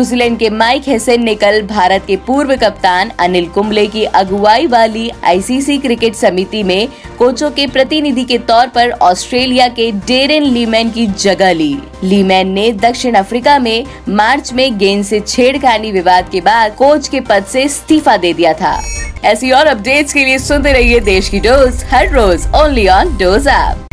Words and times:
New Zealand 0.00 0.38
के 0.38 0.48
Mike 0.50 0.82
Hesson 0.88 1.22
ने 1.22 1.34
कल 1.34 1.60
भारत 1.62 2.04
के 2.06 2.16
पूर्व 2.16 2.54
कप्तान 2.56 3.10
अनिल 3.18 3.46
कुंबले 3.46 3.86
की 3.86 4.04
अगुवाई 4.04 4.66
वाली 4.66 5.10
आईसीसी 5.24 5.78
क्रिकेट 5.78 6.14
समिति 6.14 6.62
में 6.62 6.88
कोचों 7.18 7.50
के 7.50 7.66
प्रतिनिधि 7.66 8.24
के 8.24 8.38
तौर 8.48 8.68
पर 8.68 8.90
ऑस्ट्रेलिया 8.90 9.66
के 9.68 9.90
डेरेन 10.06 10.42
लीमैन 10.42 10.90
की 10.90 11.06
जगह 11.06 11.52
ली। 11.52 11.76
लीमैन 12.04 12.48
ने 12.48 12.70
दक्षिण 12.72 13.14
अफ्रीका 13.14 13.58
में 13.58 13.84
मार्च 14.08 14.52
में 14.52 14.78
गेंद 14.78 15.04
से 15.04 15.20
छेड़खानी 15.20 15.92
विवाद 15.92 16.28
के 16.28 16.40
बाद 16.40 16.76
कोच 16.76 17.08
के 17.08 17.20
पद 17.20 17.44
से 17.44 17.62
इस्तीफा 17.62 18.16
दे 18.16 18.32
दिया 18.32 18.52
था। 18.52 18.78
ऐसी 19.24 19.50
और 19.50 19.66
अपडेट्स 19.66 20.12
के 20.12 20.24
लिए 20.24 20.38
सुनते 20.38 20.72
रहिए 20.72 21.00
देश 21.00 21.28
की 21.28 21.40
डोज, 21.40 21.84
हर 21.84 22.10
रोज 22.10 22.46
ओनली 22.56 22.88
ऑन 22.88 23.16
डोज 23.18 23.48
ऐप 23.48 23.84